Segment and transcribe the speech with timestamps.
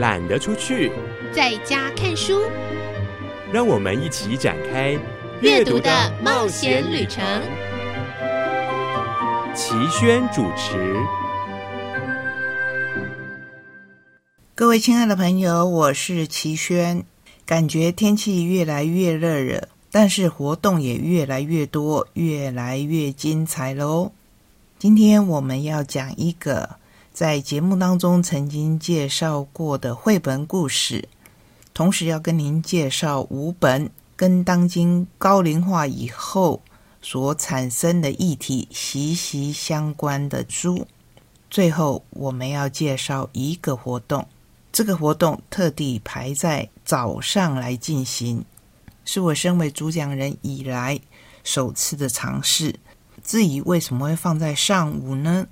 [0.00, 0.90] 懒得出去，
[1.30, 2.40] 在家看书。
[3.52, 4.98] 让我们一起展开
[5.42, 5.90] 阅读的
[6.24, 7.22] 冒险旅程。
[9.54, 10.96] 齐轩主持。
[14.54, 17.04] 各位亲爱的朋友，我是齐轩。
[17.44, 24.12] 感觉天气越来越热了，但是活动也越来越多，越来越精彩喽。
[24.78, 26.76] 今天我们要讲一个
[27.12, 31.08] 在节目当中曾经介绍过的绘本故事，
[31.74, 36.62] 同时要跟您介绍五本跟当今高龄化以后
[37.02, 40.86] 所产生的议题息息相关的书。
[41.50, 44.26] 最后，我们要介绍一个活动。
[44.72, 48.44] 这个活动特地排在早上来进行，
[49.04, 50.98] 是我身为主讲人以来
[51.42, 52.76] 首次的尝试。
[53.24, 55.48] 至于为什么会放在上午呢？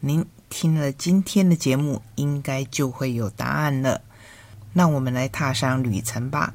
[0.00, 0.24] 您
[0.56, 4.00] 听了今天的节目，应该就会有答案了。
[4.72, 6.54] 那我们来踏上旅程吧。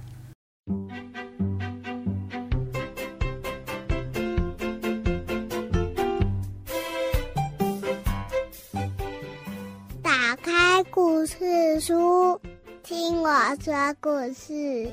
[10.01, 12.39] 打开故事书，
[12.81, 13.29] 听我
[13.61, 14.89] 说故事。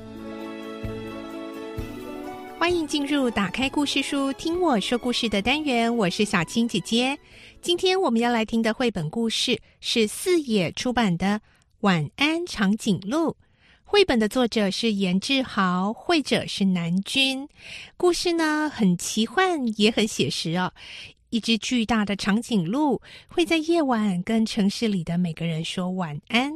[2.58, 5.96] 欢迎进入打开故事书，听我说故事的单元。
[5.96, 7.16] 我是小青姐姐。
[7.66, 11.26] 今天我们要来听的绘本故事是四野出版的
[11.80, 13.30] 《晚安长颈鹿》。
[13.82, 17.48] 绘本的作者是严志豪，绘者是南君。
[17.96, 20.72] 故事呢很奇幻，也很写实哦。
[21.30, 26.52] 一只巨大的长颈鹿会在夜晚跟城市里的每个人说晚安。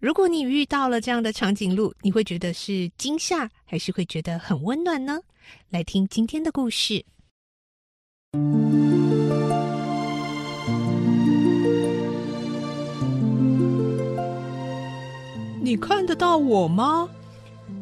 [0.00, 5.20] 如果你遇到了这样的长颈鹿，你会觉得是惊吓，还是会觉得很温暖呢？
[5.68, 7.04] 来听今天的故事。
[15.66, 17.08] 你看得到我吗？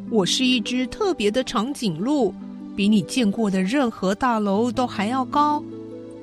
[0.09, 2.33] 我是一只特别的长颈鹿，
[2.75, 5.63] 比你见过的任何大楼都还要高。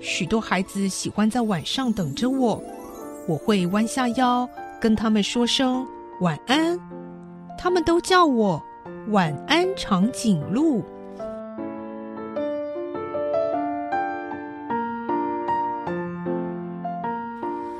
[0.00, 2.60] 许多孩子喜欢在晚上等着我，
[3.28, 4.48] 我会弯下腰
[4.80, 5.86] 跟他们说声
[6.20, 6.76] 晚安，
[7.56, 8.60] 他们都叫我
[9.10, 10.82] 晚安长颈鹿。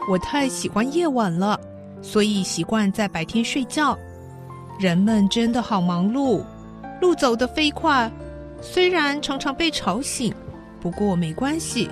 [0.09, 1.59] 我太喜欢夜晚了，
[2.03, 3.97] 所以习惯在白天睡觉。
[4.79, 6.43] 人们真的好忙碌，
[7.01, 8.11] 路走得飞快，
[8.61, 10.35] 虽然常常被吵醒，
[10.81, 11.89] 不过没关系。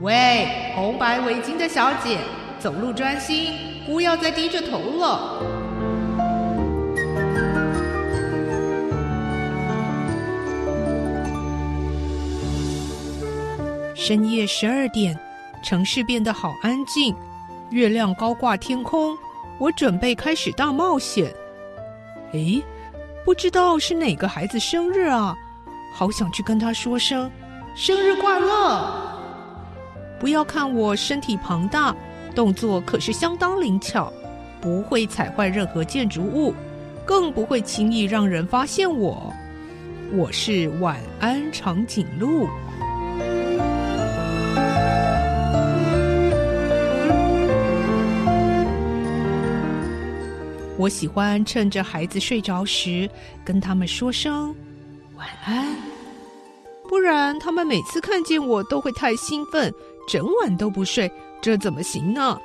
[0.00, 2.18] 喂，红白围巾的小姐，
[2.58, 3.52] 走路专心，
[3.86, 5.42] 不要再低着头了。
[13.94, 15.16] 深夜十二点，
[15.62, 17.14] 城市变得好安静，
[17.72, 19.16] 月亮高挂天空，
[19.58, 21.32] 我准备开始大冒险。
[22.32, 22.62] 诶，
[23.24, 25.34] 不知道是哪个孩子生日啊？
[25.94, 27.30] 好想去跟他说声
[27.74, 29.18] 生日快乐。
[30.20, 31.96] 不要看我身体庞大，
[32.34, 34.12] 动作可是相当灵巧，
[34.60, 36.54] 不会踩坏任何建筑物，
[37.06, 39.32] 更不会轻易让人发现我。
[40.12, 42.46] 我是晚安长颈鹿。
[50.82, 53.08] 我喜欢趁着孩子睡着时
[53.44, 54.52] 跟他们说声
[55.14, 55.76] 晚安，
[56.88, 59.72] 不然他们每次看见我都会太兴奋。
[60.08, 61.08] 整晚都不睡，
[61.40, 62.36] 这怎么行呢？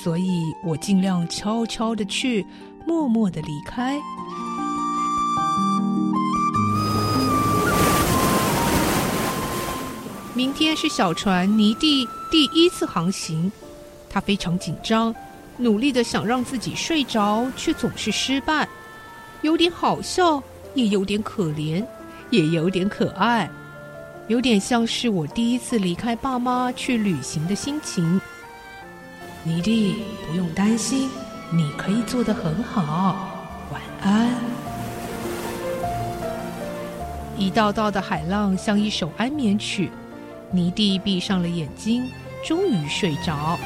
[0.00, 2.46] 所以我尽量悄悄的去，
[2.86, 4.00] 默默的离开。
[10.34, 13.50] 明天是小船泥地第一次航行，
[14.08, 15.12] 他非常紧张，
[15.60, 18.66] 努力的想让自己睡着，却总是失败，
[19.42, 20.42] 有点好笑，
[20.74, 21.84] 也有点可怜，
[22.30, 23.48] 也有点可爱。
[24.26, 28.20] 有点像是我第一次离开爸妈去旅行的心情。
[29.42, 29.96] 妮蒂，
[30.26, 31.10] 不用担心，
[31.50, 33.28] 你可以做得很好。
[33.70, 34.30] 晚安。
[37.36, 39.90] 一道道的海浪像一首安眠曲，
[40.52, 42.08] 妮蒂闭上了眼睛，
[42.46, 43.58] 终于睡着。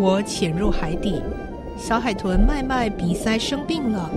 [0.00, 1.20] 我潜入海底，
[1.76, 4.08] 小海豚麦麦鼻塞生病了，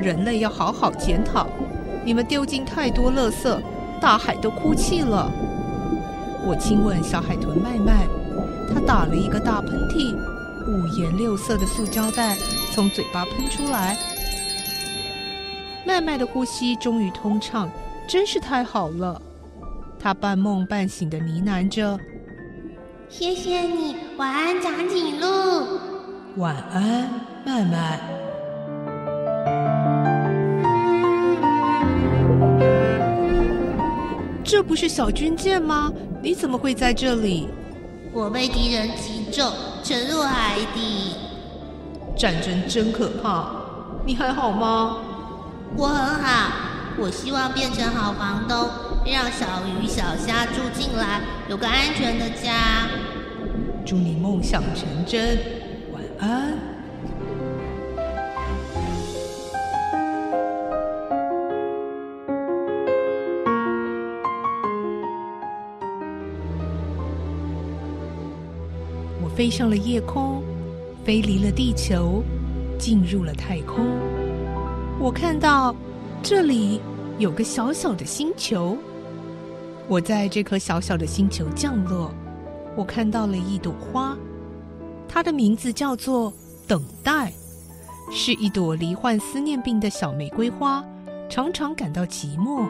[0.00, 1.48] 人类要好好检讨。
[2.04, 3.60] 你们丢进太多垃圾，
[4.00, 5.28] 大海都哭泣了。
[6.46, 8.06] 我亲吻小海豚麦麦，
[8.72, 10.14] 它打了一个大喷嚏，
[10.68, 12.36] 五颜六色的塑胶袋
[12.70, 13.98] 从嘴巴喷出来。
[15.84, 17.68] 麦麦的呼吸终于通畅，
[18.06, 19.20] 真是太好了。
[19.98, 21.98] 他半梦半醒的呢喃着
[23.10, 25.26] ：“谢谢你，晚安，长颈鹿。
[26.36, 27.10] 晚安，
[27.44, 27.98] 曼曼。”
[34.44, 35.92] 这不是小军舰吗？
[36.22, 37.48] 你怎么会在这里？
[38.12, 39.52] 我被敌人击中，
[39.82, 41.16] 沉入海底。
[42.16, 43.50] 战争真可怕，
[44.06, 44.98] 你还好吗？
[45.76, 46.52] 我很好，
[46.96, 48.68] 我希望变成好房东，
[49.06, 52.88] 让小鱼小虾住进来，有个安全的家。
[53.84, 55.38] 祝你梦想成真，
[55.92, 56.52] 晚安。
[69.22, 70.42] 我飞上了夜空，
[71.04, 72.22] 飞离了地球，
[72.78, 73.86] 进入了太空。
[75.00, 75.74] 我看到
[76.22, 76.80] 这里
[77.18, 78.76] 有个小小的星球。
[79.90, 82.14] 我在这颗小小的星球降落，
[82.76, 84.16] 我看到了一朵花，
[85.08, 86.32] 它的名字叫做
[86.68, 87.32] 等待，
[88.08, 90.84] 是一朵罹患思念病的小玫瑰花，
[91.28, 92.64] 常常感到寂寞。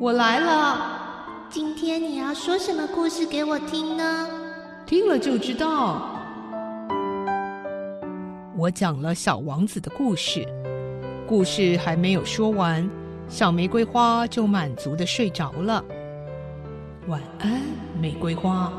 [0.00, 0.98] 我来了。
[1.48, 4.28] 今天你要说什么故事给我听呢？
[4.86, 6.16] 听了就知道。
[8.56, 10.44] 我讲了小王子的故事，
[11.28, 12.88] 故事还没有说完，
[13.30, 15.82] 小玫瑰花就满足的睡着了。
[17.06, 17.62] 晚安，
[18.00, 18.72] 玫瑰花。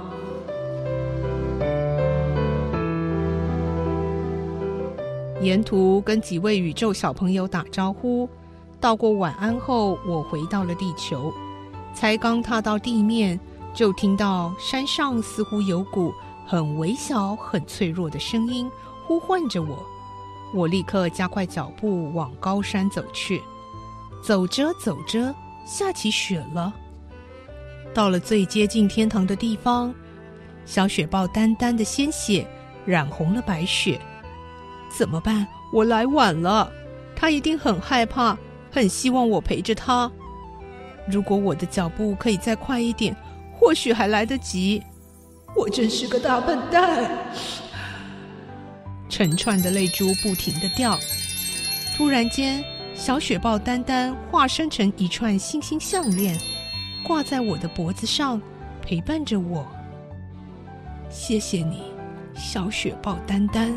[5.41, 8.29] 沿途跟几位宇宙小朋友打招呼，
[8.81, 11.33] 道过晚安后，我回到了地球。
[11.93, 13.39] 才刚踏到地面，
[13.73, 16.13] 就听到山上似乎有股
[16.45, 18.69] 很微小、很脆弱的声音
[19.07, 19.81] 呼唤着我。
[20.53, 23.41] 我立刻加快脚步往高山走去。
[24.21, 25.33] 走着走着，
[25.65, 26.73] 下起雪了。
[27.93, 29.93] 到了最接近天堂的地方，
[30.65, 32.47] 小雪豹丹丹的鲜血
[32.85, 33.99] 染红了白雪。
[34.95, 35.47] 怎么办？
[35.73, 36.71] 我来晚了，
[37.15, 38.37] 他一定很害怕，
[38.71, 40.11] 很希望我陪着他。
[41.07, 43.15] 如果我的脚步可以再快一点，
[43.57, 44.83] 或许还来得及。
[45.55, 47.09] 我真是个大笨蛋！
[49.09, 50.97] 成串的泪珠不停的掉。
[51.97, 52.63] 突然间，
[53.03, 56.37] 小雪豹丹丹化身成一串星星项链，
[57.03, 58.39] 挂在我的脖子上，
[58.79, 59.65] 陪伴着我。
[61.09, 61.81] 谢谢你，
[62.35, 63.75] 小雪豹丹丹。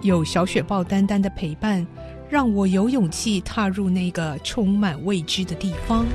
[0.00, 1.86] 有小雪豹丹丹的陪伴，
[2.30, 6.06] 让我有勇气踏入那个充满未知的地方。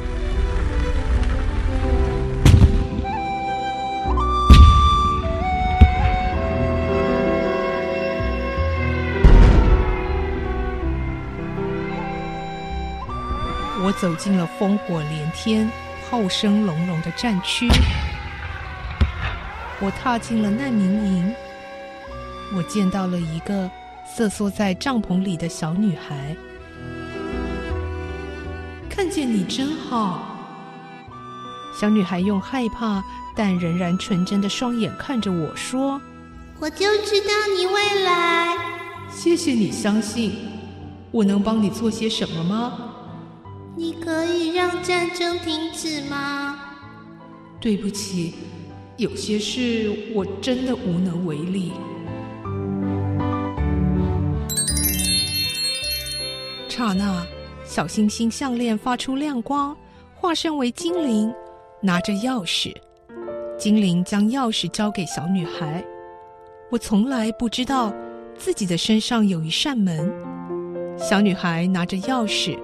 [13.99, 15.69] 走进了烽火连天、
[16.09, 17.67] 炮声隆隆的战区，
[19.79, 21.33] 我踏进了难民营。
[22.55, 23.69] 我见到了一个
[24.05, 26.35] 瑟缩在帐篷里的小女孩。
[28.89, 30.35] 看见你真好。
[31.79, 33.03] 小女孩用害怕
[33.35, 35.99] 但仍然纯真的双眼看着我说
[36.59, 38.57] ：“我就知道你会来。
[39.09, 40.51] 谢谢你相信。
[41.11, 42.94] 我能帮你做些什么吗？
[43.77, 46.57] 你可以让战争停止吗？
[47.59, 48.33] 对不起，
[48.95, 51.73] 有些事我真的无能为力。”
[56.69, 57.25] 刹那，
[57.65, 59.75] 小星星项链发出亮光，
[60.15, 61.33] 化身为精灵，
[61.81, 62.73] 拿着钥匙。
[63.57, 65.83] 精灵将钥匙交给小女孩。
[66.69, 67.93] 我从来不知道
[68.37, 70.09] 自己的身上有一扇门。
[70.97, 72.57] 小女孩拿着钥匙，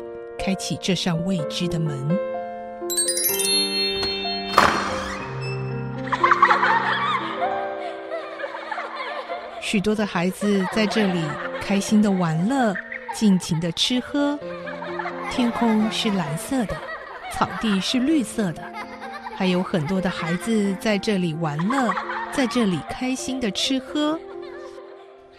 [0.44, 2.18] 开启这扇未知的门。
[9.62, 11.24] 许多的孩子在这里
[11.62, 12.74] 开心的玩乐。
[13.14, 14.40] 尽情的吃喝，
[15.30, 16.78] 天空是蓝色的，
[17.34, 18.64] 草地是绿色的，
[19.36, 21.94] 还有很多的孩子在这里玩乐，
[22.32, 24.18] 在这里开心的吃喝。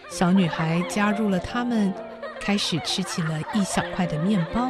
[0.07, 1.91] 小女孩加入了他们，
[2.39, 4.69] 开始吃起了一小块的面包。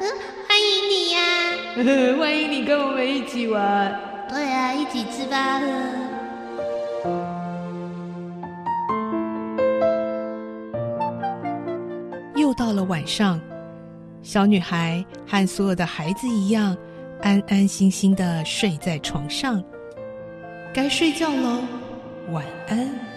[0.00, 0.06] 嗯，
[0.48, 2.18] 欢迎你呀！
[2.18, 4.00] 欢迎你跟我们一起玩。
[4.28, 5.60] 对啊，一起吃吧。
[12.34, 13.40] 又到了晚上，
[14.22, 16.76] 小女孩和所有的孩子一样，
[17.22, 19.62] 安安心心的睡在床上。
[20.72, 21.62] 该睡觉喽，
[22.32, 23.13] 晚安。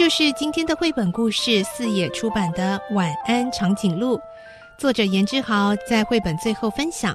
[0.00, 4.16] 就是今天的绘本故事，四野出版的《晚安长颈鹿》。
[4.78, 7.14] 作者严志豪在绘本最后分享，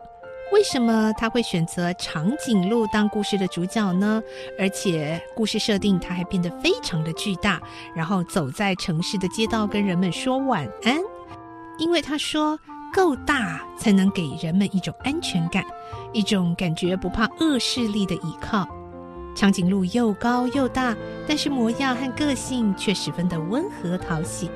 [0.53, 4.21] 为什么他会选择长颈鹿当故事的主角呢？
[4.59, 7.59] 而且故事设定他还变得非常的巨大，
[7.95, 10.99] 然后走在城市的街道跟人们说晚安。
[11.79, 12.55] 因为他说，
[12.93, 15.65] 够大才能给人们一种安全感，
[16.13, 18.63] 一种感觉不怕恶势力的依靠。
[19.35, 20.95] 长颈鹿又高又大，
[21.27, 24.49] 但是模样和个性却十分的温和讨喜。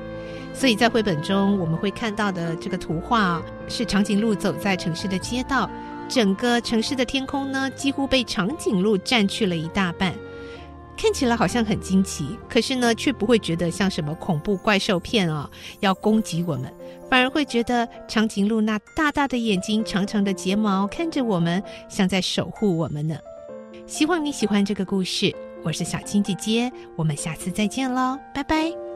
[0.52, 5.70] 所以在绘本中，我们会看到的这个图画是长颈鹿走在城市的街道，
[6.08, 10.12] 整个城市的天空呢几乎被长颈鹿占去了一大半，
[10.96, 16.72] 看起来好像很惊奇，可是呢却不会觉得像什么恐怖怪兽片啊要攻击我们，
[17.08, 23.16] 反而会觉得长颈鹿那大大的眼睛、长长的睫毛看着我们，像在守护我们呢。
[23.90, 28.89] 希望你喜欢这个故事，我是小青姐姐，我们下次再见喽，拜拜。